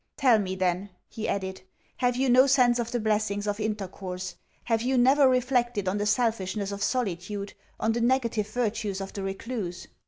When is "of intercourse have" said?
3.45-4.81